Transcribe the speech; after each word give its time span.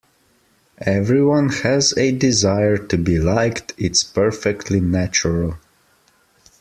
Everyone 0.87 1.49
has 1.49 1.95
a 1.95 2.11
desire 2.11 2.75
to 2.75 2.97
be 2.97 3.19
liked, 3.19 3.75
it's 3.77 4.03
perfectly 4.03 4.79
natural. 4.79 5.59